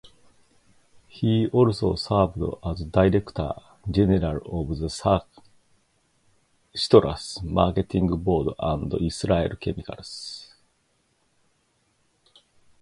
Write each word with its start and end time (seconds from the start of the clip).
He 1.07 1.47
also 1.49 1.93
served 1.93 2.39
as 2.65 2.79
Director 2.85 3.53
General 3.87 4.73
of 4.73 4.79
the 4.79 4.89
Citrus 6.73 7.39
Marketing 7.43 8.07
Board 8.17 8.55
and 8.57 8.91
Israel 8.95 9.55
Chemicals. 9.57 10.55